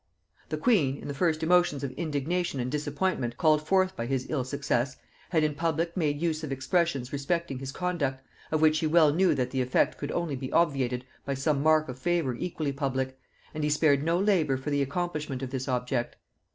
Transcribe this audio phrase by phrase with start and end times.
[0.49, 4.43] The queen, in the first emotions of indignation and disappointment called forth by his ill
[4.43, 4.97] success,
[5.29, 9.35] had in public made use of expressions respecting his conduct, of which he well knew
[9.35, 13.15] that the effect could only be obviated by some mark of favor equally public;
[13.53, 16.15] and he spared no labor for the accomplishment of this object.